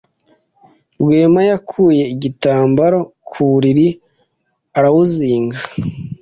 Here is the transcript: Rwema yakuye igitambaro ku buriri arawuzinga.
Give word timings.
Rwema 1.01 1.41
yakuye 1.49 2.03
igitambaro 2.13 2.99
ku 3.27 3.39
buriri 3.49 3.87
arawuzinga. 4.77 5.57